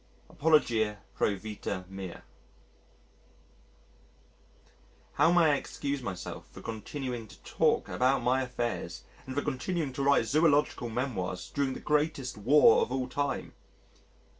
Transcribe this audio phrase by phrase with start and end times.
[0.31, 2.21] Apologia pro vita mea
[5.13, 9.93] How may I excuse myself for continuing to talk about my affairs and for continuing
[9.93, 13.53] to write zoological memoirs during the greatest War of all time?